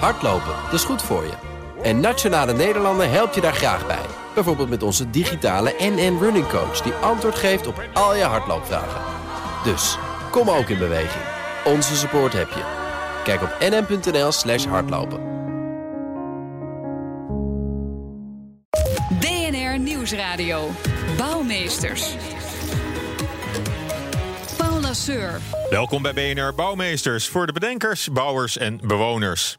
[0.00, 1.32] Hardlopen, dat is goed voor je.
[1.82, 4.06] En Nationale Nederlanden helpt je daar graag bij.
[4.34, 6.80] Bijvoorbeeld met onze digitale NN Running Coach...
[6.80, 9.00] die antwoord geeft op al je hardloopvragen.
[9.64, 9.98] Dus,
[10.30, 11.24] kom ook in beweging.
[11.64, 12.62] Onze support heb je.
[13.24, 15.20] Kijk op nn.nl slash hardlopen.
[19.20, 20.70] DNR Nieuwsradio.
[21.16, 22.14] Bouwmeesters.
[24.56, 25.40] Paul Lasseur.
[25.70, 29.58] Welkom bij BNR Bouwmeesters voor de bedenkers, bouwers en bewoners.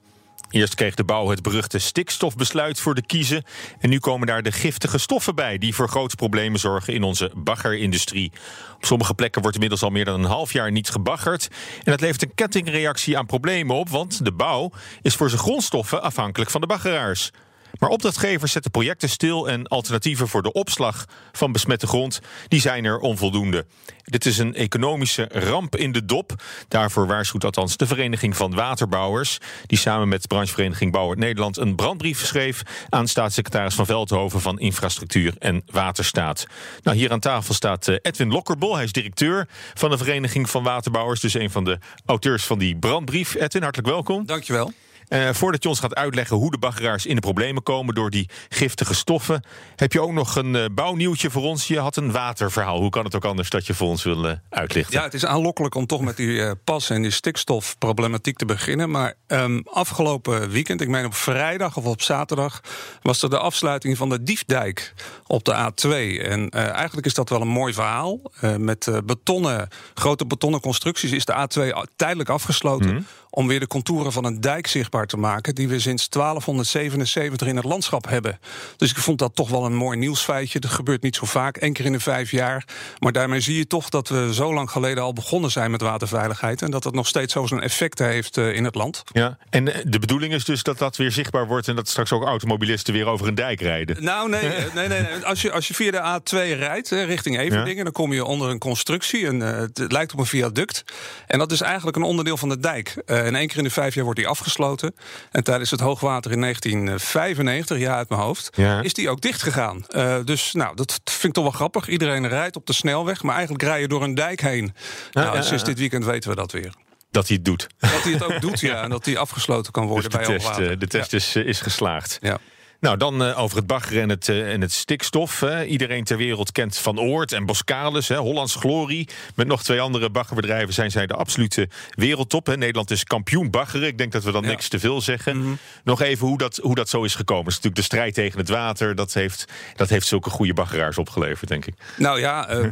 [0.56, 3.44] Eerst kreeg de bouw het beruchte stikstofbesluit voor de kiezen.
[3.80, 7.32] En nu komen daar de giftige stoffen bij, die voor grote problemen zorgen in onze
[7.36, 8.32] baggerindustrie.
[8.76, 11.48] Op sommige plekken wordt inmiddels al meer dan een half jaar niet gebaggerd.
[11.84, 16.02] En dat levert een kettingreactie aan problemen op, want de bouw is voor zijn grondstoffen
[16.02, 17.32] afhankelijk van de baggeraars.
[17.80, 22.86] Maar opdrachtgevers zetten projecten stil en alternatieven voor de opslag van besmette grond, die zijn
[22.86, 23.66] er onvoldoende.
[24.04, 26.44] Dit is een economische ramp in de dop.
[26.68, 32.26] Daarvoor waarschuwt althans de Vereniging van Waterbouwers, die samen met branchevereniging Bouwer Nederland een brandbrief
[32.26, 36.46] schreef aan staatssecretaris van Veldhoven van Infrastructuur en Waterstaat.
[36.84, 40.64] Nou, hier aan tafel staat eh, Edwin Lokkerbol, hij is directeur van de Vereniging van
[40.64, 43.36] Waterbouwers, dus een van de auteurs van die brandbrief.
[43.36, 44.26] Edwin, hartelijk welkom.
[44.26, 44.74] Dankjewel.
[45.10, 48.30] Uh, voordat je ons gaat uitleggen hoe de baggeraars in de problemen komen door die
[48.50, 49.44] giftige stoffen,
[49.76, 51.68] heb je ook nog een uh, bouwnieuwtje voor ons.
[51.68, 52.80] Je had een waterverhaal.
[52.80, 54.98] Hoe kan het ook anders dat je voor ons wil uh, uitlichten?
[54.98, 58.90] Ja, het is aanlokkelijk om toch met die pas en die stikstofproblematiek te beginnen.
[58.90, 62.62] Maar um, afgelopen weekend, ik meen op vrijdag of op zaterdag,
[63.02, 64.94] was er de afsluiting van de Diefdijk
[65.28, 65.90] op de A2.
[66.22, 68.22] En eigenlijk is dat wel een mooi verhaal.
[68.58, 72.90] met betonnen, grote betonnen constructies is de A2 tijdelijk afgesloten.
[72.90, 73.06] Mm -hmm.
[73.30, 75.56] Om weer de contouren van een dijk zichtbaar te maken.
[75.56, 78.40] die we sinds 1277 in het landschap hebben.
[78.78, 80.60] Dus ik vond dat toch wel een mooi nieuwsfeitje.
[80.60, 82.68] Dat gebeurt niet zo vaak, één keer in de vijf jaar.
[83.00, 86.62] Maar daarmee zie je toch dat we zo lang geleden al begonnen zijn met waterveiligheid.
[86.62, 89.04] En dat het nog steeds zo zijn effect heeft in het land.
[89.12, 91.68] Ja, en de bedoeling is dus dat dat weer zichtbaar wordt.
[91.68, 94.04] en dat straks ook automobilisten weer over een dijk rijden.
[94.04, 94.42] Nou, nee,
[94.74, 95.02] nee, nee.
[95.02, 95.26] nee.
[95.26, 97.76] Als, je, als je via de A2 rijdt richting Everdingen.
[97.76, 97.84] Ja.
[97.84, 99.26] dan kom je onder een constructie.
[99.26, 100.84] Het lijkt op een viaduct.
[101.28, 102.96] En dat is eigenlijk een onderdeel van de dijk.
[103.06, 104.85] En één keer in de vijf jaar wordt die afgesloten.
[105.32, 108.82] En tijdens het hoogwater in 1995, ja uit mijn hoofd, ja.
[108.82, 109.86] is die ook dicht gegaan.
[109.90, 111.88] Uh, dus nou, dat vind ik toch wel grappig.
[111.88, 114.74] Iedereen rijdt op de snelweg, maar eigenlijk rij je door een dijk heen.
[115.12, 116.74] Ja, nou, sinds dit weekend weten we dat weer.
[117.12, 117.68] Dat hij het doet.
[117.78, 118.82] Dat hij het ook doet, ja.
[118.84, 120.80] En dat hij afgesloten kan worden dus bij test, hoogwater.
[120.80, 122.18] De test is, is geslaagd.
[122.22, 122.38] Ja.
[122.86, 125.40] Nou, dan uh, over het bagger en het, uh, en het stikstof.
[125.40, 125.64] Hè.
[125.64, 129.08] Iedereen ter wereld kent Van Oort en Boskalis, hè, Hollands Glorie.
[129.36, 132.46] Met nog twee andere baggerbedrijven zijn zij de absolute wereldtop.
[132.46, 132.58] Hè.
[132.58, 133.88] Nederland is kampioen baggeren.
[133.88, 134.48] Ik denk dat we dan ja.
[134.48, 135.38] niks te veel zeggen.
[135.38, 135.54] Mhm.
[135.84, 137.44] Nog even hoe dat, hoe dat zo is gekomen.
[137.46, 138.96] Het is natuurlijk de strijd tegen het water.
[138.96, 141.74] Dat heeft, dat heeft zulke goede baggeraars opgeleverd, denk ik.
[141.98, 142.68] Nou ja, uh,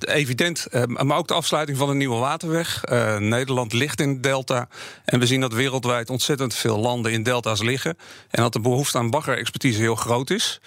[0.00, 0.66] evident.
[0.86, 2.82] maar ook de afsluiting van een nieuwe waterweg.
[3.18, 4.68] Nederland ligt in het delta.
[5.04, 7.96] En we zien dat wereldwijd ontzettend veel landen in delta's liggen.
[8.30, 10.60] En dat de behoefte aan bagger expertise heel groot is.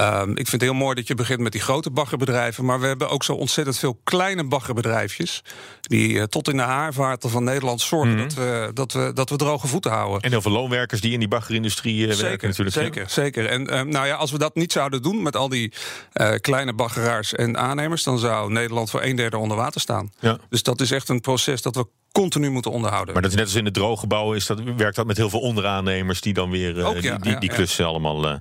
[0.00, 2.64] Um, ik vind het heel mooi dat je begint met die grote baggerbedrijven.
[2.64, 5.42] Maar we hebben ook zo ontzettend veel kleine baggerbedrijfjes.
[5.80, 8.22] die uh, tot in de haarvaarten van Nederland zorgen Mhm.
[8.22, 10.20] dat, we, dat, we, dat we droge voeten houden.
[10.20, 12.76] En heel veel loonwerkers die in die baggerindustrie uh, werken natuurlijk.
[12.76, 13.46] Zeker, zeker.
[13.46, 15.72] En um, nou ja, als we dat niet zouden doen met al die
[16.14, 18.02] uh, kleine baggeraars en aannemers.
[18.02, 20.12] dan zou Nederland voor een derde onder water staan.
[20.20, 20.38] Ja.
[20.48, 21.86] Dus dat is echt een proces dat we
[22.20, 23.12] continu moeten onderhouden.
[23.12, 25.40] Maar dat is net als in de drooggebouw is dat, werkt dat met heel veel
[25.40, 27.56] onderaannemers die dan weer uh, Ook, ja, die, die, die ja.
[27.56, 28.24] klussen allemaal.
[28.24, 28.34] Uh,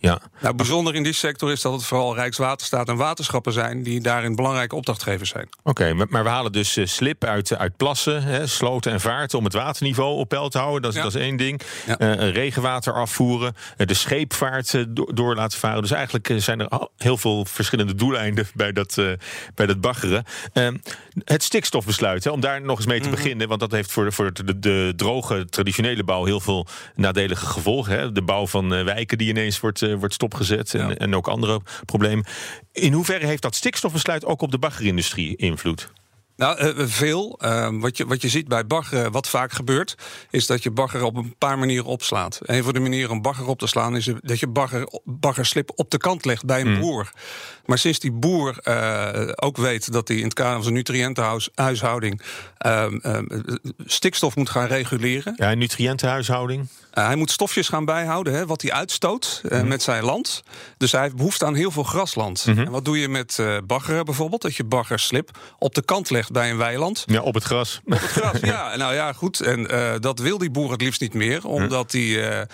[0.00, 0.20] Ja.
[0.40, 4.34] Nou, bijzonder in die sector is dat het vooral Rijkswaterstaat en waterschappen zijn die daarin
[4.34, 5.48] belangrijke opdrachtgevers zijn.
[5.62, 9.38] Oké, okay, maar, we halen dus uh, slip uit, uit plassen, hè, sloten en vaarten
[9.38, 10.82] om het waterniveau op peil te houden.
[10.82, 11.02] Dat is, Ja.
[11.02, 11.60] dat is één ding.
[11.86, 12.00] Ja.
[12.00, 14.84] Uh, regenwater afvoeren, uh, de scheepvaart
[15.16, 15.82] door, laten varen.
[15.82, 19.12] Dus eigenlijk zijn er heel veel verschillende doeleinden bij dat, uh,
[19.54, 20.24] bij dat baggeren.
[20.54, 20.68] Uh,
[21.24, 23.16] het stikstofbesluit, hè, om daar nog eens mee te Mhm.
[23.16, 27.98] beginnen, want dat heeft voor, voor de, de droge traditionele bouw heel veel nadelige gevolgen.
[27.98, 28.12] Hè.
[28.12, 30.94] De bouw van wijken die ineens wordt, wordt stopgezet en, Ja.
[30.94, 32.24] en ook andere problemen.
[32.72, 35.90] In hoeverre heeft dat stikstofbesluit ook op de baggerindustrie invloed?
[36.36, 37.38] Nou, uh, veel.
[37.44, 39.94] Uh, wat, je, wat je ziet bij bagger, wat vaak gebeurt,
[40.30, 42.38] is dat je bagger op een paar manieren opslaat.
[42.42, 45.90] Een van de manieren om bagger op te slaan is dat je bagger, baggerslip op
[45.90, 46.80] de kant legt bij een Mm.
[46.80, 47.10] boer.
[47.68, 52.20] Maar sinds die boer uh, ook weet dat hij in het kader van zijn nutriëntenhuishouding
[52.66, 52.86] uh,
[53.84, 55.34] stikstof moet gaan reguleren.
[55.36, 56.68] Ja, nutriëntenhuishouding.
[56.94, 59.68] Uh, hij moet stofjes gaan bijhouden, hè, wat hij uitstoot uh, Mhm.
[59.68, 60.42] met zijn land.
[60.76, 62.46] Dus hij heeft behoefte aan heel veel grasland.
[62.46, 62.58] Mhm.
[62.58, 64.42] En wat doe je met baggeren bijvoorbeeld?
[64.42, 67.02] Dat je baggerslip op de kant legt bij een weiland.
[67.06, 67.80] Ja, op het gras.
[67.84, 68.66] Op het gras, ja.
[68.76, 69.40] Nou ja, goed.
[69.40, 69.68] En
[70.00, 71.46] dat wil die boer het liefst niet meer.
[71.46, 72.46] Omdat hij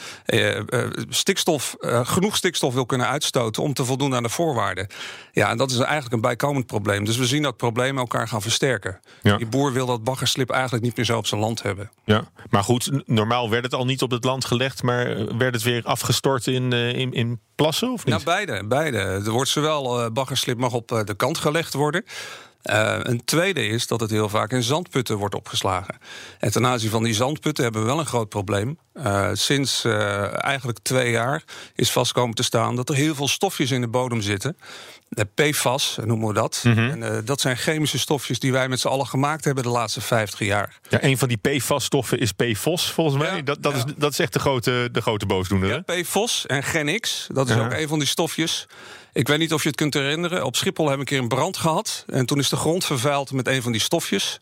[1.09, 3.63] stikstof, genoeg stikstof wil kunnen uitstoten...
[3.63, 4.87] om te voldoen aan de voorwaarden.
[5.33, 7.05] Ja, en dat is eigenlijk een bijkomend probleem.
[7.05, 9.01] Dus we zien dat problemen elkaar gaan versterken.
[9.23, 9.37] Ja.
[9.37, 11.91] Die boer wil dat baggerslip eigenlijk niet meer zo op zijn land hebben.
[12.05, 15.63] Ja, maar goed, normaal werd het al niet op het land gelegd, maar werd het
[15.63, 18.15] weer afgestort in, in, in plassen of niet?
[18.15, 18.67] Nou, beide.
[18.67, 18.99] beide.
[18.99, 22.05] Er wordt zowel baggerslip mag op de kant gelegd worden.
[22.71, 25.99] Uh, een tweede is dat het heel vaak in zandputten wordt opgeslagen.
[26.39, 28.79] En ten aanzien van die zandputten hebben we wel een groot probleem.
[28.95, 31.43] Uh, sinds uh, eigenlijk twee jaar
[31.75, 34.57] is vast komen te staan dat er heel veel stofjes in de bodem zitten.
[35.09, 36.61] De PFAS noemen we dat.
[36.65, 37.03] Mm -hmm.
[37.03, 40.39] en, dat zijn chemische stofjes die wij met z'n allen gemaakt hebben de laatste 50
[40.39, 40.81] jaar.
[40.89, 43.37] Ja, een van die PFAS-stoffen is PFOS, volgens mij.
[43.37, 43.79] Ja, dat, dat, ja.
[43.79, 45.69] is, dat is echt de grote, de grote boosdoener.
[45.69, 48.67] Ja, PFOS en GenX, dat is ook een van die stofjes.
[49.15, 50.45] Ik weet niet of je het kunt herinneren.
[50.45, 52.05] Op Schiphol hebben we een keer een brand gehad.
[52.09, 54.41] En toen is de grond vervuild met een van die stofjes.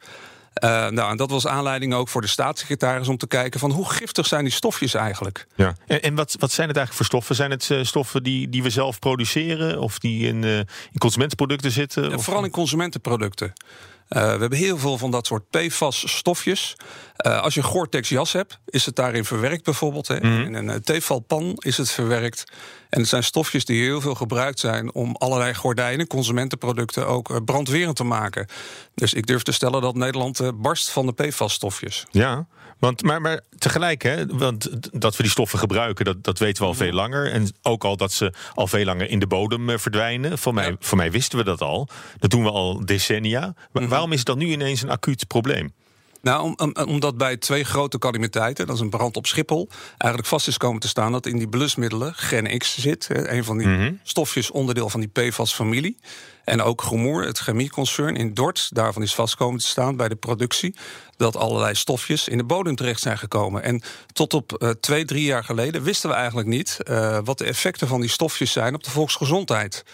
[0.64, 3.90] Uh, nou, en dat was aanleiding ook voor de staatssecretaris om te kijken van hoe
[3.90, 5.46] giftig zijn die stofjes eigenlijk.
[5.54, 5.74] Ja.
[5.86, 7.34] En, en wat, wat zijn het eigenlijk voor stoffen?
[7.34, 11.70] Zijn het uh, stoffen die, die we zelf produceren of die in, uh, in consumentenproducten
[11.70, 12.10] zitten?
[12.10, 13.52] Ja, vooral in consumentenproducten.
[14.16, 16.76] Uh, we hebben heel veel van dat soort PFAS-stofjes.
[17.26, 20.08] Uh, als je een Gore-Tex jas hebt, is het daarin verwerkt bijvoorbeeld.
[20.08, 20.16] Hè.
[20.20, 20.40] Mm.
[20.40, 22.44] In een uh, tefalpan is het verwerkt.
[22.88, 24.94] En het zijn stofjes die heel veel gebruikt zijn...
[24.94, 28.46] om allerlei gordijnen, consumentenproducten ook brandwerend te maken.
[28.94, 32.04] Dus ik durf te stellen dat Nederland barst van de PFAS-stofjes.
[32.10, 32.46] Ja,
[32.82, 34.70] want, maar, maar tegelijk, hè, want
[35.00, 37.32] dat we die stoffen gebruiken, dat, dat weten we al veel langer.
[37.32, 40.38] En ook al dat ze al veel langer in de bodem uh, verdwijnen.
[40.38, 40.76] Voor mij, ja.
[40.80, 41.88] voor mij wisten we dat al.
[42.18, 43.40] Dat doen we al decennia.
[43.40, 43.88] Maar -hmm.
[43.88, 45.72] waarom is het dan nu ineens een acuut probleem?
[46.22, 50.26] Nou, om, om, omdat bij twee grote calamiteiten, dat is een brand op Schiphol, eigenlijk
[50.26, 53.08] vast is komen te staan dat in die blusmiddelen Gen X zit.
[53.08, 54.00] Hè, een van die mm -hmm.
[54.02, 55.96] stofjes, onderdeel van die PFAS-familie.
[56.44, 60.16] En ook Gromoer, het chemieconcern in Dort, daarvan is vast komen te staan bij de
[60.16, 60.76] productie.
[61.16, 63.62] Dat allerlei stofjes in de bodem terecht zijn gekomen.
[63.62, 67.44] En tot op uh, twee, drie jaar geleden wisten we eigenlijk niet uh, wat de
[67.44, 69.84] effecten van die stofjes zijn op de volksgezondheid.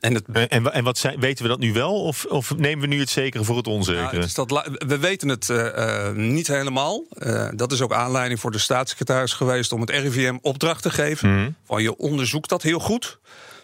[0.00, 0.24] En, het...
[0.48, 2.02] en, en, wat zijn, weten we dat nu wel?
[2.02, 4.02] Of, of, nemen we nu het zekere voor het onzekere?
[4.02, 7.04] Nou, het dat, we weten het uh, uh, niet helemaal.
[7.18, 11.28] Uh, dat is ook aanleiding voor de staatssecretaris geweest om het RIVM opdracht te geven.
[11.28, 11.54] Mm -hmm.
[11.66, 13.18] Van je onderzoekt dat heel goed.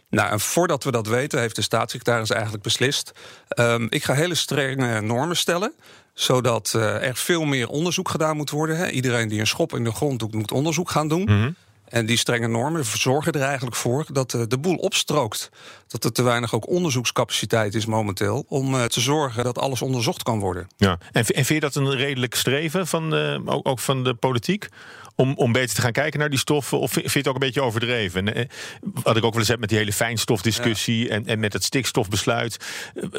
[0.08, 3.12] Nou, en voordat we dat weten, heeft de staatssecretaris eigenlijk beslist.
[3.58, 5.72] Um, ik ga hele strenge normen stellen
[6.16, 8.76] zodat uh, er veel meer onderzoek gedaan moet worden.
[8.76, 8.88] Hè.
[8.88, 11.20] Iedereen die een schop in de grond doet, moet onderzoek gaan doen.
[11.20, 11.54] Mm -hmm.
[11.86, 15.50] En die strenge normen zorgen er eigenlijk voor dat uh, de boel opstrookt.
[15.86, 20.22] Dat er te weinig ook onderzoekscapaciteit is momenteel om uh, te zorgen dat alles onderzocht
[20.22, 20.66] kan worden.
[20.76, 20.98] Ja.
[21.12, 23.14] En, en vind je dat een redelijk streven van,
[23.48, 24.68] ook, ook van de politiek?
[25.16, 26.78] Om, om beter te gaan kijken naar die stoffen?
[26.78, 28.34] Of vind je het ook een beetje overdreven?
[28.34, 28.48] En,
[28.80, 31.10] wat ik ook wel eens heb met die hele fijnstofdiscussie ja.
[31.10, 32.56] en, en met het stikstofbesluit.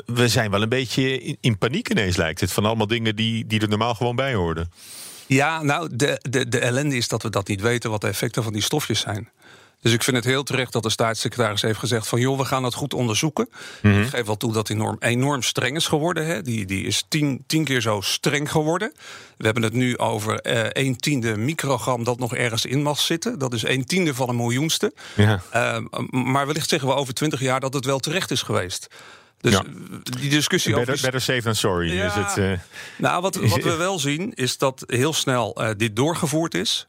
[0.06, 2.52] We zijn wel een beetje in, in paniek ineens, lijkt het.
[2.52, 4.72] Van allemaal dingen die, die er normaal gewoon bij hoorden.
[5.28, 8.44] Ja, nou, de, de, de ellende is dat we dat niet weten wat de effecten
[8.44, 9.30] van die stofjes zijn.
[9.88, 12.62] Dus ik vind het heel terecht dat de staatssecretaris heeft gezegd van joh, we gaan
[12.62, 13.50] dat goed onderzoeken.
[13.82, 14.02] Mm -hmm.
[14.02, 16.26] Ik geef wel toe dat die norm enorm streng is geworden.
[16.26, 16.42] Hè.
[16.42, 18.94] Die, die is tien, tien keer zo streng geworden.
[19.38, 23.40] We hebben het nu over uh, een tiende microgram dat nog ergens in mag zitten.
[23.40, 24.94] Dat is een tiende van een miljoenste.
[25.16, 25.42] Ja.
[25.56, 25.78] Uh,
[26.10, 28.88] maar wellicht zeggen we over twintig jaar dat het wel terecht is geweest.
[29.42, 29.64] Dus ja.
[30.04, 31.06] die discussie better, over.
[31.06, 31.94] Better safe than sorry.
[31.94, 32.24] Ja.
[32.24, 32.52] Het, uh...
[32.98, 36.88] Nou, wat, wat we wel zien is dat heel snel uh, dit doorgevoerd is.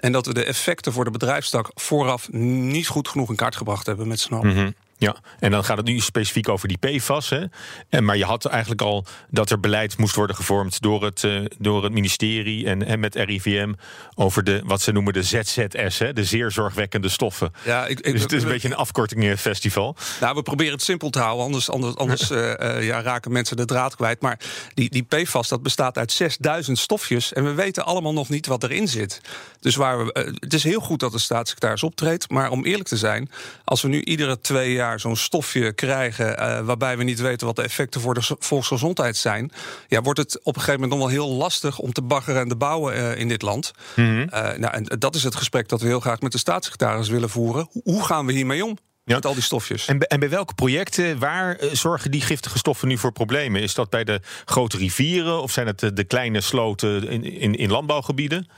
[0.00, 3.86] En dat we de effecten voor de bedrijfstak vooraf niet goed genoeg in kaart gebracht
[3.86, 4.56] hebben met z'n allen.
[4.56, 4.74] -hmm.
[4.98, 7.28] Ja, en dan gaat het nu specifiek over die PFAS.
[7.28, 7.44] Hè?
[7.88, 11.44] En, maar je had eigenlijk al dat er beleid moest worden gevormd door het, uh,
[11.58, 13.72] door het ministerie en, en met RIVM
[14.14, 16.12] over de, wat ze noemen de ZZS, hè?
[16.12, 17.52] de zeer zorgwekkende stoffen.
[17.64, 19.96] Ja, ik, ik, dus het is een beetje een afkortingfestival.
[20.20, 23.56] Nou, we proberen het simpel te houden, anders, anders, anders uh, uh, ja, raken mensen
[23.56, 24.20] de draad kwijt.
[24.20, 24.40] Maar
[24.74, 28.62] die, die PFAS dat bestaat uit 6000 stofjes en we weten allemaal nog niet wat
[28.62, 29.20] erin zit.
[29.60, 32.96] Dus waar we, het is heel goed dat de staatssecretaris optreedt, maar om eerlijk te
[32.96, 33.30] zijn,
[33.64, 37.56] als we nu iedere twee jaar zo'n stofje krijgen uh, waarbij we niet weten wat
[37.56, 39.52] de effecten voor de volksgezondheid zijn,
[39.88, 42.48] ja, wordt het op een gegeven moment nog wel heel lastig om te baggeren en
[42.48, 43.72] te bouwen uh, in dit land.
[43.96, 44.20] Mm -hmm.
[44.20, 47.30] uh, nou, en dat is het gesprek dat we heel graag met de staatssecretaris willen
[47.30, 47.68] voeren.
[47.82, 48.78] Hoe gaan we hiermee om?
[49.04, 49.14] Ja.
[49.14, 49.86] Met al die stofjes.
[49.86, 53.62] En, en bij welke projecten, waar zorgen die giftige stoffen nu voor problemen?
[53.62, 57.54] Is dat bij de grote rivieren of zijn het de, de kleine sloten in, in,
[57.54, 58.48] in landbouwgebieden?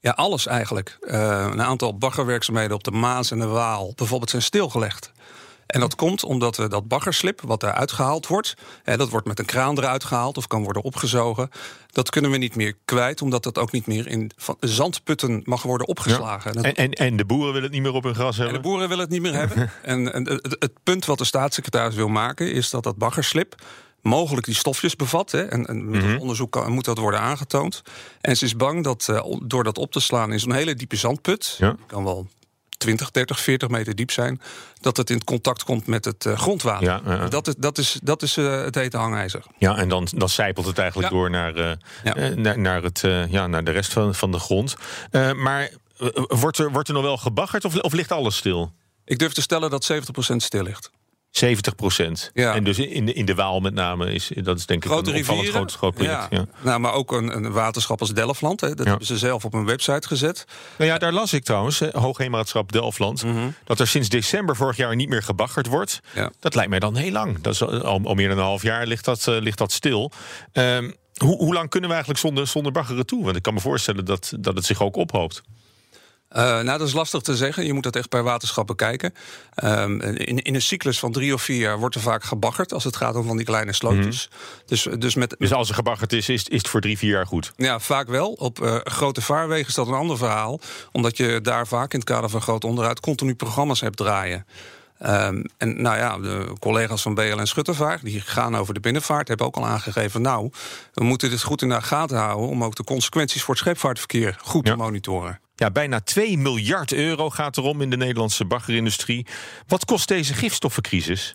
[0.00, 0.98] Ja, alles eigenlijk.
[1.00, 5.12] Uh, een aantal baggerwerkzaamheden op de Maas en de Waal bijvoorbeeld zijn stilgelegd.
[5.68, 9.38] En dat komt omdat we dat baggerslip, wat eruit gehaald wordt, hè, dat wordt met
[9.38, 11.50] een kraan eruit gehaald of kan worden opgezogen.
[11.92, 15.86] Dat kunnen we niet meer kwijt, omdat dat ook niet meer in zandputten mag worden
[15.86, 16.52] opgeslagen.
[16.54, 16.62] Ja.
[16.62, 18.54] En, en, en, de boeren willen het niet meer op hun gras hebben?
[18.54, 19.56] En de boeren willen het niet meer hebben.
[19.82, 23.54] En, en het, het, punt wat de staatssecretaris wil maken, is dat dat baggerslip
[24.02, 25.30] mogelijk die stofjes bevat.
[25.30, 26.18] Hè, en, en met mm -hmm.
[26.18, 27.82] onderzoek kan, moet dat worden aangetoond.
[28.20, 30.96] En ze is bang dat uh, door dat op te slaan in zo'n hele diepe
[30.96, 31.56] zandput...
[31.58, 31.76] Ja.
[31.86, 32.26] kan wel
[32.78, 34.40] 20, 30, 40 meter diep zijn,
[34.80, 36.86] dat het in contact komt met het uh, grondwater.
[36.86, 39.42] Ja, uh, dat is, dat is, dat is uh, het hete hangijzer.
[39.58, 41.18] Ja, en dan, dan zijpelt het eigenlijk ja.
[41.18, 41.56] door naar,
[42.04, 42.34] ja.
[42.34, 44.76] naar, naar, het, ja, naar de rest van, van de grond.
[45.36, 48.72] maar eh, wordt, er, wordt er nog wel gebaggerd of, of ligt alles stil?
[49.04, 49.92] Ik durf te stellen dat
[50.32, 50.90] 70% stil ligt.
[51.30, 52.30] 70 procent.
[52.34, 52.54] Ja.
[52.54, 55.10] En dus in de, in de Waal met name is dat is denk ik Grote
[55.12, 56.26] een opvallend groot, groot project.
[56.30, 56.38] Ja.
[56.38, 56.46] Ja.
[56.60, 58.60] Nou, maar ook een, een waterschap als Delfland.
[58.60, 58.84] Hè, dat Ja.
[58.88, 60.44] hebben ze zelf op hun website gezet.
[60.78, 63.24] Nou ja, daar las ik trouwens, Hoogheemraadschap Delfland,
[63.64, 66.00] dat er sinds december vorig jaar niet meer gebaggerd wordt.
[66.14, 66.28] Mhm.
[66.40, 67.40] Dat lijkt mij dan heel lang.
[67.40, 69.72] Dat is al, al, al meer dan een half jaar ligt dat, eh, ligt dat
[69.72, 70.12] stil.
[70.52, 73.24] Ehm, hoe, hoe lang kunnen we eigenlijk zonder, zonder baggeren toe?
[73.24, 75.42] Want ik kan me voorstellen dat, dat het zich ook ophoopt.
[76.28, 77.66] Eh, nou, dat is lastig te zeggen.
[77.66, 79.14] Je moet dat echt per waterschap bekijken.
[79.54, 82.72] Ehm, in, in een cyclus van drie of vier jaar wordt er vaak gebaggerd...
[82.72, 84.30] als het gaat om van die kleine slootjes.
[84.66, 87.26] Dus, dus met, Dus als er gebaggerd is, is, is het voor drie, vier jaar
[87.26, 87.52] goed.
[87.56, 88.32] Ja, vaak wel.
[88.32, 90.60] Op eh, grote vaarwegen is dat een ander verhaal.
[90.92, 94.46] Omdat je daar vaak in het kader van groot onderhoud continu programma's hebt draaien.
[94.98, 99.28] Ehm, en nou ja, de collega's van BL en Schuttervaart, die gaan over de binnenvaart,
[99.28, 100.22] hebben ook al aangegeven.
[100.22, 100.50] Nou,
[100.92, 104.36] we moeten dit goed in de gaten houden om ook de consequenties voor het scheepvaartverkeer
[104.42, 104.72] goed Ja.
[104.72, 105.40] te monitoren.
[105.58, 109.26] Ja, bijna 2 miljard euro gaat erom in de Nederlandse baggerindustrie.
[109.66, 111.34] Wat kost deze gifstoffencrisis?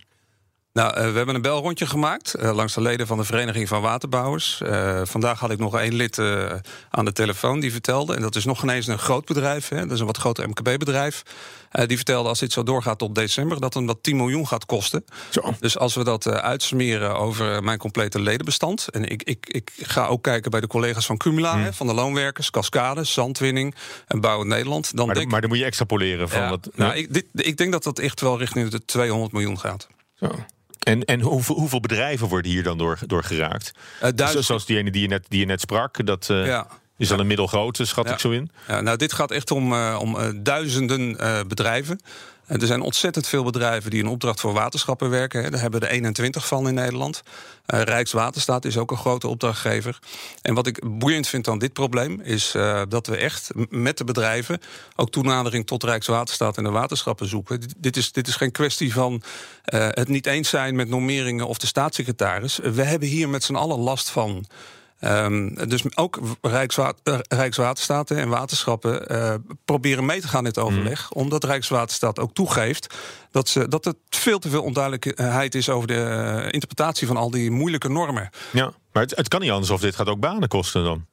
[0.74, 3.82] Nou, eh, we hebben een belrondje gemaakt eh, langs de leden van de Vereniging van
[3.82, 4.62] Waterbouwers.
[4.62, 6.20] Eh, vandaag had ik nog één lid
[6.89, 9.92] aan de telefoon die vertelde, en dat is nog ineens een groot bedrijf, hè, dat
[9.92, 11.24] is een wat groter MKB-bedrijf.
[11.86, 15.06] die vertelde als dit zo doorgaat tot december, dat hem dat 10 miljoen gaat kosten.
[15.30, 15.53] Zo.
[15.60, 18.88] Dus als we dat uitsmeren over mijn complete ledenbestand.
[18.88, 21.94] En ik, ik, ik ga ook kijken bij de collega's van Cumula, hè, van de
[21.94, 23.75] loonwerkers, Cascade, Zandwinning
[24.08, 24.96] en Bouw Nederland.
[24.96, 26.70] Dan Maar, denk maar dan moet je extrapoleren van ja, wat.
[26.75, 29.88] nou, ik, dit, ik denk dat dat echt wel richting de 200 miljoen gaat.
[30.13, 30.46] Zo.
[30.83, 33.71] En, en hoeveel, hoeveel bedrijven worden hier dan door, door geraakt?
[34.15, 36.05] Duizend- Zoals die ene die je net, die je net sprak.
[36.05, 36.67] Dat eh, Ja.
[37.03, 38.13] Is dan een middelgrote, schat Ja.
[38.13, 38.50] ik zo in.
[38.67, 42.00] Ja, nou, dit gaat echt om, eh, om eh, duizenden eh, bedrijven.
[42.45, 45.51] Eh, er zijn ontzettend veel bedrijven die in opdracht voor waterschappen werken.
[45.51, 47.24] Daar hebben we er 21 van in Nederland.
[47.65, 50.00] Eh, Rijkswaterstaat is ook een grote opdrachtgever.
[50.41, 52.22] En wat ik boeiend vind aan dit probleem...
[52.22, 54.60] is eh, dat we echt met de bedrijven...
[54.95, 57.60] ook toenadering tot Rijkswaterstaat en de waterschappen zoeken.
[57.60, 59.22] Dit, dit is, dit is geen kwestie van
[59.63, 61.48] eh, het niet eens zijn met normeringen...
[61.48, 62.60] of de staatssecretaris.
[62.63, 64.45] We hebben hier met z'n allen last van...
[65.03, 69.33] Ehm, dus ook Rijkswa eh, Rijkswaterstaat en waterschappen eh,
[69.65, 71.12] proberen mee te gaan in het overleg.
[71.12, 72.95] Omdat Rijkswaterstaat ook toegeeft
[73.31, 77.31] dat, ze, dat er veel te veel onduidelijkheid is over de eh, interpretatie van al
[77.31, 78.29] die moeilijke normen.
[78.51, 78.72] Ja.
[78.91, 81.05] Maar het, het kan niet anders of dit gaat ook banen kosten dan.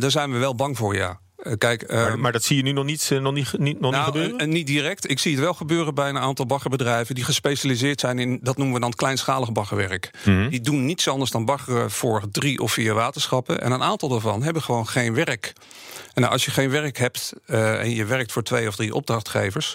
[0.00, 1.20] Daar zijn we wel bang voor, ja.
[1.44, 3.80] Eh, kijk, eh, Maar, maar dat zie je nu nog niet, eh, nog niet, niet,
[3.80, 4.32] nog niet nou, gebeuren?
[4.32, 5.10] en, en niet direct.
[5.10, 8.74] Ik zie het wel gebeuren bij een aantal baggerbedrijven die gespecialiseerd zijn in, dat noemen
[8.74, 10.10] we dan kleinschalig baggerwerk.
[10.24, 10.48] Mhm.
[10.48, 13.60] Die doen niets anders dan baggeren voor drie of vier waterschappen.
[13.60, 15.52] En een aantal daarvan hebben gewoon geen werk.
[16.14, 19.74] En nou, als je geen werk hebt en je werkt voor twee of drie opdrachtgevers,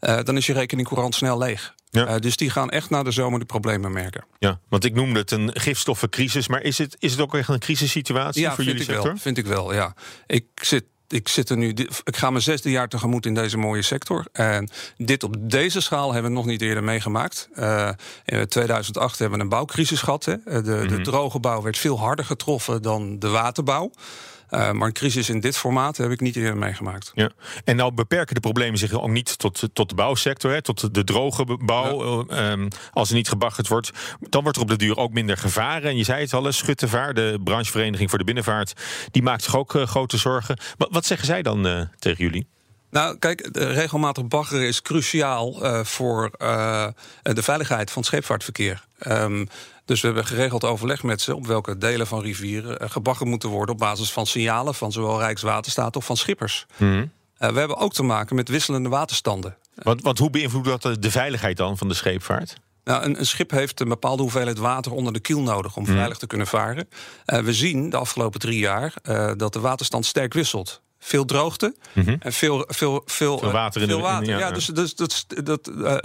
[0.00, 1.74] dan is je rekening courant snel leeg.
[1.90, 2.18] Ja.
[2.18, 4.24] Dus die gaan echt na de zomer de problemen merken.
[4.38, 6.48] Ja, want ik noemde het een gifstoffencrisis.
[6.48, 9.04] Maar is het, is het ook echt een crisissituatie Ja, voor jullie sector?
[9.04, 9.16] wel.
[9.16, 9.94] Vind ik wel, ja.
[10.26, 10.84] Ik zit.
[11.08, 11.68] Ik zit er nu.
[12.04, 14.24] Ik ga mijn zesde jaar tegemoet in deze mooie sector.
[14.32, 17.48] En dit op deze schaal hebben we nog niet eerder meegemaakt.
[17.54, 17.88] Eh,
[18.24, 20.24] in 2008 hebben we een bouwcrisis gehad.
[20.24, 20.32] Hè.
[20.32, 20.88] Eh, De, Mhm.
[20.88, 23.90] de droge bouw werd veel harder getroffen dan de waterbouw.
[24.48, 27.12] Eh, maar een crisis in dit formaat heb ik niet eerder meegemaakt.
[27.14, 27.30] Ja.
[27.64, 31.04] En nou beperken de problemen zich ook niet tot, tot de bouwsector, hè, tot de
[31.04, 32.26] droge bouw.
[32.28, 35.36] eh, ehm, als er niet gebaggerd wordt, dan wordt er op de duur ook minder
[35.36, 35.90] gevaren.
[35.90, 38.72] En je zei het al, hè, Schuttevaar, de branchevereniging voor de binnenvaart,
[39.10, 40.58] die maakt zich ook eh, grote zorgen.
[40.76, 42.46] Wat, wat zeggen zij dan tegen jullie?
[42.90, 45.52] Nou, kijk, regelmatig baggeren is cruciaal
[45.84, 46.30] voor
[47.22, 48.84] de veiligheid van het scheepvaartverkeer.
[48.98, 49.44] Ehm,
[49.86, 53.48] dus we hebben geregeld overleg met ze op welke delen van rivieren eh, gebaggerd moeten
[53.48, 56.66] worden op basis van signalen van zowel Rijkswaterstaat of van schippers.
[56.76, 57.06] Mhm.
[57.36, 59.56] Eh, we hebben ook te maken met wisselende waterstanden.
[59.74, 62.56] Want, want hoe beïnvloedt dat de- veiligheid dan van de scheepvaart?
[62.84, 66.18] Nou, een, een schip heeft een bepaalde hoeveelheid water onder de kiel nodig om veilig
[66.18, 66.88] te kunnen varen.
[67.24, 68.92] Eh, we zien de afgelopen drie jaar
[69.36, 70.82] dat de waterstand sterk wisselt.
[71.06, 74.22] Veel droogte en veel, veel, veel, Veel water in de- water.
[74.22, 74.52] in- ja, ja, ja.
[74.52, 75.96] dus, dus dat, dat eh,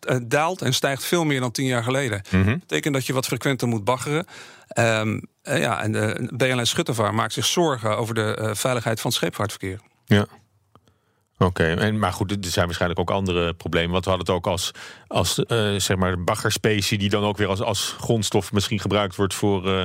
[0.00, 2.22] eh, daalt en stijgt veel meer dan tien jaar geleden.
[2.30, 2.44] Mhm.
[2.46, 4.26] Dat betekent dat je wat frequenter moet baggeren.
[4.68, 9.10] Ehm, eh, ja, en de BNN Schuttervaar maakt zich zorgen over de eh, veiligheid van
[9.10, 9.80] het scheepvaartverkeer.
[10.04, 10.26] Ja.
[11.38, 13.90] Oké, en maar goed, er zijn waarschijnlijk ook andere problemen.
[13.92, 14.70] Want we hadden het ook als,
[15.06, 19.34] als eh, zeg maar baggerspecie, die dan ook weer als, als grondstof misschien gebruikt wordt
[19.34, 19.84] voor, eh,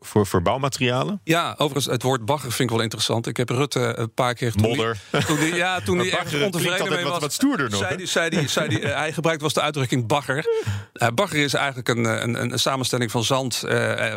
[0.00, 1.20] voor, bouwmaterialen.
[1.24, 3.26] Ja, overigens, het woord bagger vind ik wel interessant.
[3.26, 4.52] Ik heb Rutte een paar keer...
[4.52, 4.98] Toen Modder.
[5.10, 7.18] Die, toen die, ja, toen hij klinkt ontevreden mee was...
[7.18, 10.06] wat stoerder nog, Zei die, zei die, zei die, eh, hij gebruikt was de uitdrukking
[10.06, 10.46] bagger.
[10.92, 13.60] Eh, bagger is eigenlijk een, eh, een, een samenstelling van zand,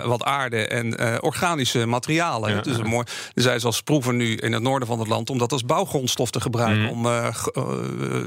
[0.04, 2.50] wat aarde en organische materialen.
[2.56, 2.62] Ja.
[2.66, 3.06] Een mooi.
[3.34, 5.66] Dus zij is als proeven nu in het noorden van het land om dat als
[5.66, 6.92] bouwgrondstof te gebruiken Mhm.
[6.92, 7.04] om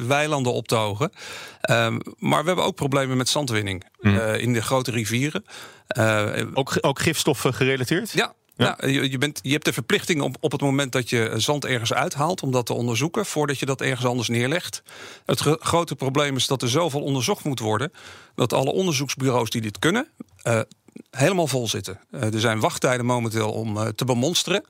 [0.06, 1.12] weilanden op te hogen.
[1.60, 4.34] Ehm, maar we hebben ook problemen met zandwinning Mhm.
[4.34, 5.44] in de grote rivieren.
[5.90, 8.10] Eh, Ook, ook gifstoffen gerelateerd?
[8.10, 8.76] ja, Ja.
[8.78, 11.64] Nou, je, je, bent, je hebt de verplichting op, op het moment dat je zand
[11.64, 14.82] ergens uithaalt om dat te onderzoeken voordat je dat ergens anders neerlegt.
[15.26, 17.92] Het gro- grote probleem is dat er zoveel onderzocht moet worden
[18.34, 20.08] dat alle onderzoeksbureaus die dit kunnen
[20.42, 20.60] eh,
[21.10, 22.00] helemaal vol zitten.
[22.10, 24.64] Eh, er zijn wachttijden momenteel om te bemonsteren.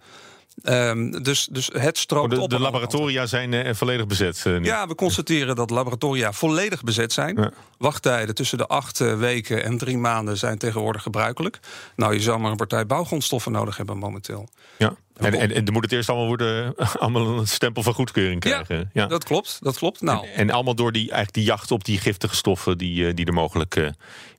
[0.63, 2.51] Ehm, dus, dus het stroomt Oh, de, op.
[2.51, 4.43] de laboratoria zijn eh, volledig bezet.
[4.47, 4.63] eh.
[4.65, 7.37] Ja, we constateren dat laboratoria volledig bezet zijn.
[7.37, 7.51] Ja.
[7.79, 11.59] Wachttijden tussen de acht eh, weken en drie maanden zijn tegenwoordig gebruikelijk.
[11.97, 14.49] Nou, je zou maar een partij bouwgrondstoffen nodig hebben momenteel.
[14.79, 14.95] Ja.
[15.21, 18.91] En, en, en dan moet het eerst allemaal worden, allemaal een stempel van goedkeuring krijgen.
[18.93, 20.01] Ja, Dat klopt, dat klopt.
[20.01, 23.27] Nou, En allemaal door die, eigenlijk die jacht op die giftige stoffen die, eh, die
[23.27, 23.89] er mogelijk eh,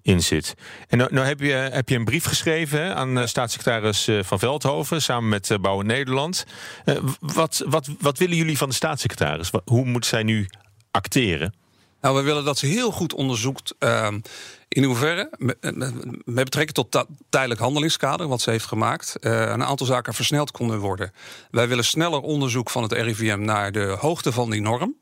[0.01, 0.53] in zit.
[0.87, 5.01] En nou, nou heb, je, heb je een brief geschreven aan eh, staatssecretaris Van Veldhoven
[5.01, 6.45] samen met Bouwen Nederland.
[7.19, 9.51] Wat, wat, wat willen jullie van de staatssecretaris?
[9.65, 10.49] Hoe moet zij nu
[10.91, 11.53] acteren?
[12.01, 14.19] Nou, we willen dat ze heel goed onderzoekt ehm,
[14.67, 15.93] in hoeverre, met, met-
[16.25, 20.51] met betrekking tot dat tijdelijk handelingskader wat ze heeft gemaakt, eh, een aantal zaken versneld
[20.51, 21.13] konden worden.
[21.51, 24.95] Wij willen sneller onderzoek van het RIVM naar de hoogte van die norm.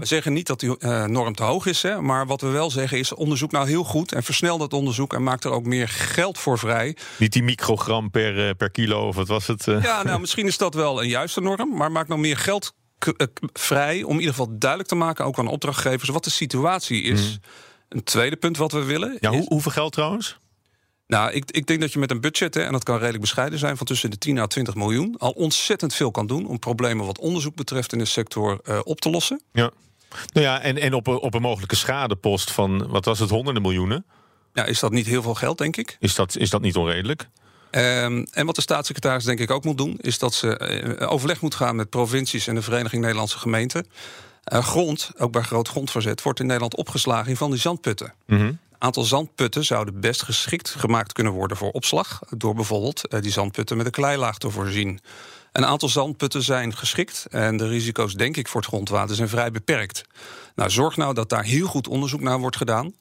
[0.00, 2.70] We zeggen niet dat die eh, norm te hoog is, hè, maar wat we wel
[2.70, 5.88] zeggen is: onderzoek nou heel goed en versnel dat onderzoek en maak er ook meer
[5.88, 6.96] geld voor vrij.
[7.18, 9.68] Niet die microgram per, eh, per kilo of wat was het?
[9.68, 9.82] eh?
[9.82, 12.81] Ja, nou, misschien is dat wel een juiste norm, maar maak nou meer geld eh,
[13.52, 17.38] vrij om in ieder geval duidelijk te maken, ook aan opdrachtgevers, wat de situatie is.
[17.88, 19.16] Een tweede punt wat we willen.
[19.20, 20.38] Ja, is- hoe, hoeveel geld trouwens?
[21.06, 23.58] Nou, ik, ik denk dat je met een budget, hè, en dat kan redelijk bescheiden
[23.58, 27.06] zijn, van tussen de 10 à 20 miljoen, al ontzettend veel kan doen om problemen
[27.06, 29.42] wat onderzoek betreft in de sector eh, op te lossen.
[29.52, 29.70] Ja.
[30.32, 33.62] Nou ja, en, en op, een- op een mogelijke schadepost van, wat was het, honderden
[33.62, 34.04] miljoenen?
[34.52, 35.96] Ja, is dat niet heel veel geld, denk ik?
[36.00, 37.28] Is dat, is dat niet onredelijk?
[37.72, 41.40] Ehm, en wat de staatssecretaris denk ik ook moet doen, is dat ze eh, overleg
[41.40, 43.86] moet gaan met provincies en de Vereniging Nederlandse Gemeenten.
[44.44, 48.14] Eh, grond, ook bij groot grondverzet, wordt in Nederland opgeslagen in van die zandputten.
[48.26, 52.20] Een aantal zandputten zouden best geschikt gemaakt kunnen worden voor opslag.
[52.36, 55.00] Door bijvoorbeeld eh, die zandputten met een kleilaag te voorzien.
[55.52, 59.50] Een aantal zandputten zijn geschikt en de risico's, denk ik, voor het grondwater zijn vrij
[59.50, 60.04] beperkt.
[60.54, 62.94] Nou, zorg nou dat daar heel goed onderzoek naar wordt gedaan.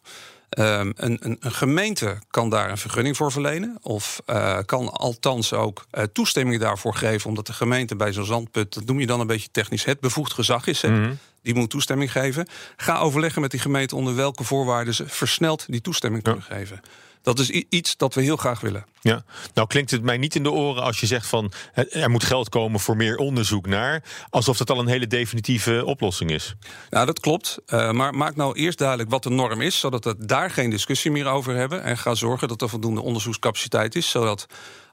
[0.52, 3.78] Ehm, een, een, een gemeente kan daar een vergunning voor verlenen.
[3.82, 7.30] Of eh, kan althans ook eh, toestemming daarvoor geven.
[7.30, 10.34] Omdat de gemeente bij zo'n zandput, dat noem je dan een beetje technisch, het bevoegd
[10.34, 10.82] gezag is.
[10.82, 11.10] hè.
[11.42, 12.48] Die moet toestemming geven.
[12.78, 16.82] Ga overleggen met die gemeente onder welke voorwaarden ze versneld die toestemming kunnen geven.
[17.22, 18.86] Dat is iets dat we heel graag willen.
[19.02, 21.52] Ja, nou klinkt het mij niet in de oren als je zegt van
[21.90, 26.32] er moet geld komen voor meer onderzoek naar, alsof dat al een hele definitieve oplossing
[26.32, 26.56] is.
[26.90, 27.58] Nou, dat klopt.
[27.66, 31.12] Eh, maar maak nou eerst duidelijk wat de norm is, zodat we daar geen discussie
[31.12, 31.84] meer over hebben.
[31.84, 34.46] En ga zorgen dat er voldoende onderzoekscapaciteit is, zodat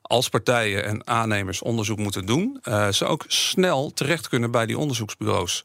[0.02, 4.78] als partijen en aannemers onderzoek moeten doen, eh, ze ook snel terecht kunnen bij die
[4.78, 5.64] onderzoeksbureaus.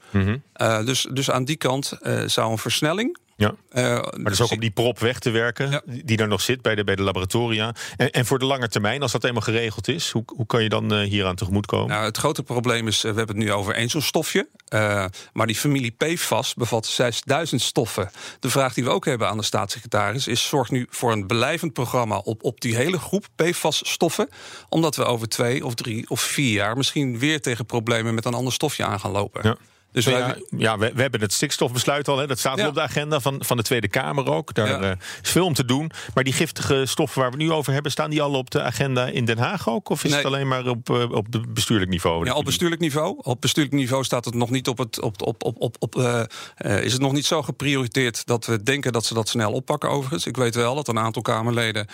[0.53, 3.17] Eh, dus, dus aan die kant zou een versnelling.
[3.35, 3.55] Ja.
[3.69, 5.81] eh, Maar dus ook om die prop weg te werken, Ja.
[5.85, 7.75] die daar nog zit bij de, bij de laboratoria.
[7.97, 10.69] En, en voor de lange termijn, als dat eenmaal geregeld is, hoe, hoe kan je
[10.69, 11.87] dan eh, hieraan tegemoet komen?
[11.87, 14.47] Nou, het grote probleem is, eh, we hebben het nu over één zo'n stofje.
[15.33, 18.09] maar die familie PFAS bevat 6000 stoffen.
[18.39, 21.73] De vraag die we ook hebben aan de staatssecretaris is: zorg nu voor een blijvend
[21.73, 24.29] programma op, op die hele groep PFAS-stoffen.
[24.69, 28.33] Omdat we over twee of drie of vier jaar misschien weer tegen problemen met een
[28.33, 29.41] ander stofje aan gaan lopen.
[29.43, 29.55] Ja.
[29.93, 32.17] Dus wij, ja, we, we hebben het stikstofbesluit al.
[32.17, 32.27] Hè.
[32.27, 32.67] Dat staat Ja.
[32.67, 34.53] op de agenda van, van de Tweede Kamer ook.
[34.53, 34.79] Daar Ja.
[34.81, 34.91] eh,
[35.23, 35.91] is veel om te doen.
[36.13, 39.05] Maar die giftige stoffen waar we nu over hebben, staan die al op de agenda
[39.07, 39.89] in Den Haag ook?
[39.89, 40.17] Of is Nee.
[40.19, 42.25] het alleen maar op, eh, op bestuurlijk niveau?
[42.25, 43.19] Ja, op bestuurlijk niveau.
[43.21, 45.01] Op bestuurlijk niveau staat het nog niet op het.
[45.01, 48.91] Op, op, op, op, op, eh, is het nog niet zo geprioriteerd dat we denken
[48.91, 50.25] dat ze dat snel oppakken, overigens.
[50.25, 51.87] Ik weet wel dat een aantal Kamerleden.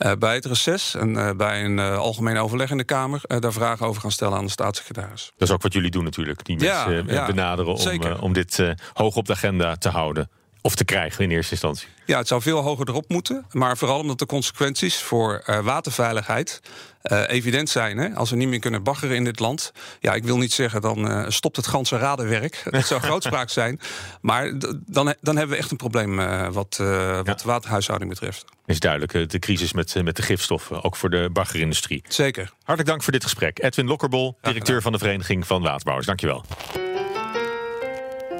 [0.00, 3.52] Eh, bij het reces en eh, bij een eh, algemeen overleg in de Kamer daar
[3.52, 5.32] vragen over gaan stellen aan de staatssecretaris.
[5.36, 6.44] Dat is ook wat jullie doen natuurlijk.
[6.44, 10.30] Die mensen ja, benaderen om, om dit hoog op de agenda te houden.
[10.62, 11.88] Of te krijgen in eerste instantie.
[12.04, 13.46] Ja, het zou veel hoger erop moeten.
[13.52, 16.60] Maar vooral omdat de consequenties voor eh, waterveiligheid
[17.02, 17.98] eh, evident zijn.
[17.98, 18.14] Hè?
[18.14, 19.72] Als we niet meer kunnen baggeren in dit land.
[20.00, 22.62] Ja, ik wil niet zeggen dan eh, stopt het ganse radenwerk.
[22.70, 23.80] Dat zou grootspraak zijn.
[24.20, 26.16] Maar dan, dan hebben we echt een probleem
[26.52, 26.76] wat,
[27.24, 28.44] wat de waterhuishouding betreft.
[28.66, 30.82] Is duidelijk, de crisis met, met de gifstoffen.
[30.84, 32.02] Ook voor de baggerindustrie.
[32.08, 32.52] Zeker.
[32.56, 33.62] Hartelijk dank voor dit gesprek.
[33.62, 36.06] Edwin Lokkerbol, directeur van de Vereniging van Waterbouwers.
[36.06, 36.44] Dankjewel.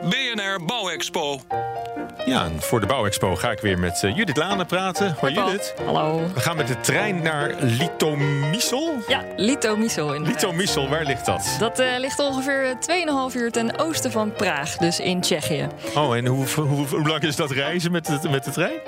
[0.02, 1.40] BNR Bouwexpo.
[2.26, 5.16] Ja, en voor de Bouwexpo ga ik weer met eh, Judith Lane praten.
[5.20, 5.74] Hoi Judith.
[5.84, 6.30] Hallo.
[6.34, 8.94] We gaan met de trein naar Litomyssel.
[9.08, 10.22] Ja, Litomyssel in.
[10.22, 11.56] Litomyssel, waar ligt dat?
[11.58, 12.76] Dat eh, ligt ongeveer
[13.30, 15.66] 2,5 uur ten oosten van Praag, dus in Tsjechië.
[15.94, 18.78] Oh, en hoe, hoe, hoe lang is dat reizen met de, met de trein?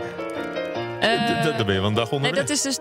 [1.01, 2.41] Eh, Daar ben je wel een dag nee, onderweg.
[2.47, 2.79] dat is dus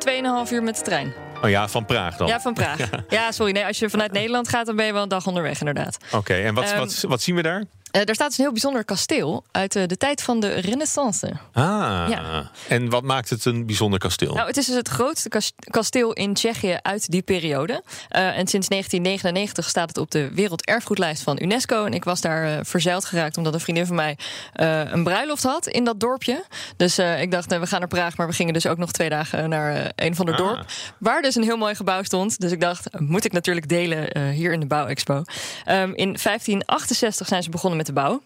[0.47, 1.13] 2,5 uur met de trein.
[1.43, 2.27] Oh ja, van Praag dan.
[2.27, 2.77] Ja, van Praag.
[3.09, 3.51] Ja, sorry.
[3.51, 5.97] Nee, als je vanuit Nederland gaat, dan ben je wel een dag onderweg, inderdaad.
[6.11, 7.63] Oké, en wat, Ehm, wat, wat zien we daar?
[7.91, 11.31] Eh, daar staat dus een heel bijzonder kasteel uit eh, de tijd van de Renaissance.
[11.53, 11.63] Ah,
[12.09, 12.51] Ja.
[12.67, 14.33] en wat maakt het een bijzonder kasteel?
[14.33, 17.83] Nou, het is dus het grootste kas- kasteel in Tsjechië uit die periode.
[18.09, 21.85] Eh, en sinds 1999 staat het op de werelderfgoedlijst van UNESCO.
[21.85, 24.17] En ik was daar verzeild geraakt omdat een vriendin van mij
[24.53, 26.43] een bruiloft had in dat dorpje.
[26.77, 29.09] Dus ik dacht, eh, we gaan naar Praag, maar we gingen dus ook nog twee
[29.09, 30.37] dagen naar een van de Ah.
[30.37, 30.65] dorp.
[30.97, 32.39] Waar dus een heel mooi gebouw stond.
[32.39, 35.23] Dus ik dacht, moet ik natuurlijk delen hier in de Bouwexpo.
[35.65, 38.21] Ehm, in 1568 zijn ze begonnen met de bouw.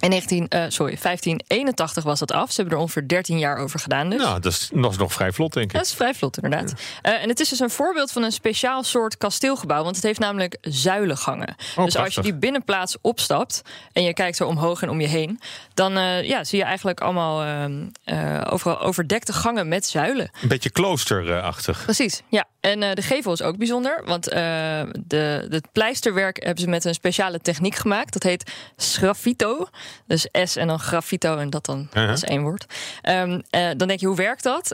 [0.00, 2.52] In 19, eh, sorry, 1581 was dat af.
[2.52, 4.10] Ze hebben er ongeveer 13 jaar over gedaan.
[4.10, 4.18] Dus.
[4.18, 5.72] Nou, dat is, dat is nog vrij vlot, denk ik.
[5.72, 6.74] Dat is vrij vlot, inderdaad.
[7.02, 9.82] Eh, en het is dus een voorbeeld van een speciaal soort kasteelgebouw.
[9.82, 11.56] Want het heeft namelijk zuilengangen.
[11.76, 15.40] dus als je die binnenplaats opstapt en je kijkt zo omhoog en om je heen,
[15.74, 20.30] dan eh, ja, zie je eigenlijk allemaal ehm, eh, overal overdekte gangen met zuilen.
[20.42, 21.82] Een beetje kloosterachtig.
[21.84, 22.44] Precies, ja.
[22.60, 24.40] En eh, de gevel is ook bijzonder, want eh,
[25.06, 28.12] de, het pleisterwerk hebben ze met een speciale techniek gemaakt.
[28.12, 29.68] Dat heet sgraffito.
[30.06, 32.10] Dus S en dan graffito en dat dan Uh-huh.
[32.10, 32.66] als één woord.
[33.02, 34.68] Ehm, eh, dan denk je, hoe werkt dat?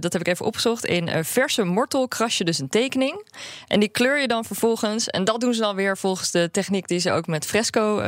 [0.00, 0.84] Dat heb ik even opgezocht.
[0.84, 3.26] In verse mortel kras je dus een tekening.
[3.66, 5.06] En die kleur je dan vervolgens.
[5.06, 8.02] En dat doen ze dan weer volgens de techniek die ze ook met fresco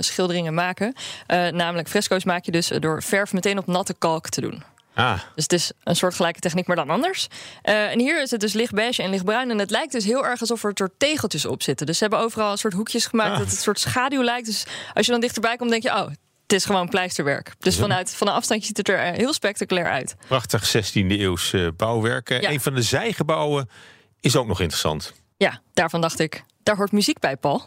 [0.00, 0.94] schilderingen maken.
[1.26, 4.62] Namelijk fresco's maak je dus door verf meteen op natte kalk te doen.
[5.00, 7.26] Ah, Dus het is een soortgelijke techniek, maar dan anders.
[7.62, 9.50] Eh, en hier is het dus lichtbeige en lichtbruin.
[9.50, 11.86] En het lijkt dus heel erg alsof er soort tegeltjes op zitten.
[11.86, 13.36] Dus ze hebben overal een soort hoekjes gemaakt Ah.
[13.38, 14.46] dat het een soort schaduw lijkt.
[14.46, 16.08] Dus als je dan dichterbij komt, denk je, oh,
[16.42, 17.52] het is gewoon pleisterwerk.
[17.58, 20.14] Dus vanuit van een afstandje ziet het er eh, heel spectaculair uit.
[20.28, 22.30] prachtig 16e eeuws eh, bouwwerk.
[22.30, 22.50] Eh, Ja.
[22.50, 23.68] Een van de zijgebouwen
[24.20, 25.12] is ook nog interessant.
[25.36, 27.66] Ja, daarvan dacht ik, daar hoort muziek bij, Paul.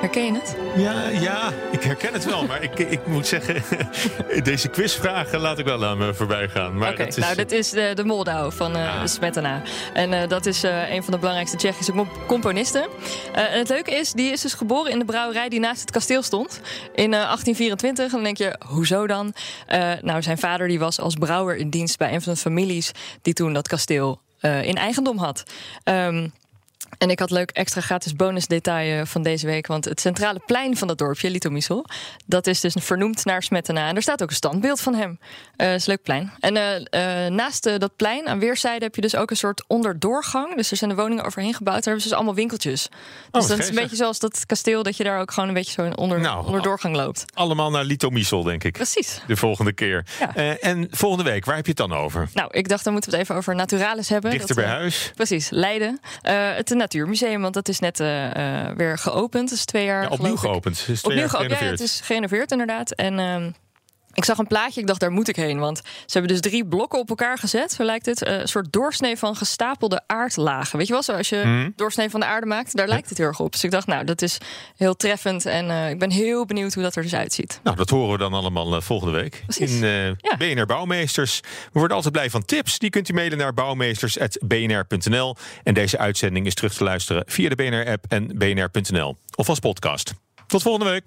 [0.00, 0.56] Herken je het?
[0.76, 2.46] Ja, ja, ik herken het wel.
[2.46, 3.62] Maar ik, ik moet zeggen,
[4.42, 6.78] deze quizvragen laat ik wel aan me voorbij gaan.
[6.78, 9.06] Maar Oké, dat is, nou, dit is de, de Moldau van eh Ah.
[9.06, 9.62] Smetana.
[9.92, 12.86] En eh, dat is eh, een van de belangrijkste Tsjechische comp- componisten.
[13.34, 15.90] Eh, en het leuke is, die is dus geboren in de brouwerij die naast het
[15.90, 16.60] kasteel stond.
[16.94, 18.04] In eh, 1824.
[18.04, 19.34] En dan denk je, hoezo dan?
[19.66, 22.92] Eh, nou, zijn vader die was als brouwer in dienst bij een van de families...
[23.22, 25.42] die toen dat kasteel eh, in eigendom had.
[25.84, 26.28] Ehm,
[27.00, 29.66] en ik had leuk extra gratis bonus detail eh, van deze week.
[29.66, 31.84] Want het centrale plein van dat dorpje, Litomissel...
[32.26, 33.88] dat is dus vernoemd naar Smetana.
[33.88, 35.18] En er staat ook een standbeeld van hem.
[35.56, 36.32] Eh is een leuk plein.
[36.40, 36.56] En
[36.90, 38.82] eh, naast dat plein, aan weerszijden...
[38.82, 40.56] heb je dus ook een soort onderdoorgang.
[40.56, 41.74] Dus er zijn de woningen overheen gebouwd.
[41.74, 42.88] Daar hebben ze dus allemaal winkeltjes.
[42.88, 42.98] Dus
[43.30, 44.82] wat dat is een beetje zoals dat kasteel...
[44.82, 47.24] dat je daar ook gewoon een beetje zo in onder, Nou, onderdoorgang loopt.
[47.34, 48.72] allemaal naar Litomiesel, denk ik.
[48.72, 49.20] Precies.
[49.26, 50.06] De volgende keer.
[50.34, 50.56] Ja.
[50.58, 52.28] En volgende week, waar heb je het dan over?
[52.34, 54.30] Nou, ik dacht, dan moeten we het even over Naturalis hebben.
[54.30, 55.12] Dichter Dat, bij huis.
[55.14, 56.00] Precies, Leiden.
[56.22, 59.48] Het Natuurmuseum, want dat is net eh, eh, weer geopend.
[59.48, 60.76] Dat is twee jaar Ja, opnieuw geopend.
[60.76, 62.90] Is twee Opnieuw jaar geopend, ja, het is gerenoveerd inderdaad.
[62.90, 63.50] En ehm,
[64.14, 65.58] ik zag een plaatje, ik dacht daar moet ik heen.
[65.58, 68.22] Want ze hebben dus drie blokken op elkaar gezet, zo lijkt het.
[68.22, 70.78] Eh, een soort doorsnee van gestapelde aardlagen.
[70.78, 71.70] Weet je wel, zoals je Mhm.
[71.76, 73.52] doorsnee van de aarde maakt, daar lijkt het heel erg op.
[73.52, 74.38] Dus ik dacht, nou, dat is
[74.76, 75.46] heel treffend.
[75.46, 77.60] En eh, ik ben heel benieuwd hoe dat er dus uitziet.
[77.62, 79.42] Nou, dat horen we dan allemaal eh, volgende week.
[79.46, 79.80] Precies.
[79.80, 79.86] In
[80.18, 80.36] Ja.
[80.38, 81.40] BNR Bouwmeesters.
[81.40, 82.78] We worden altijd blij van tips.
[82.78, 85.36] Die kunt u mailen naar bouwmeesters.bnr.nl.
[85.64, 89.16] En deze uitzending is terug te luisteren via de BNR-app en bnr.nl.
[89.34, 90.12] Of als podcast.
[90.46, 91.06] Tot volgende week.